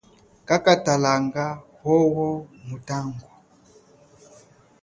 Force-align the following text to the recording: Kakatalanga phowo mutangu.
Kakatalanga 0.47 1.45
phowo 1.79 2.27
mutangu. 2.67 3.27